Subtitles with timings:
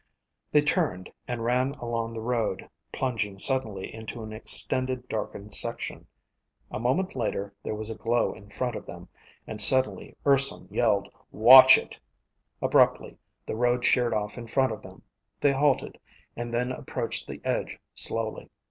[0.51, 6.07] They turned and ran along the road, plunging suddenly into an extended darkened section.
[6.71, 9.09] A moment later there was a glow in front of them
[9.45, 11.99] and suddenly Urson yelled, "Watch it!"
[12.63, 15.03] Abruptly the road sheered off in front of them;
[15.39, 15.99] they halted,
[16.35, 18.49] and then approached the edge slowly.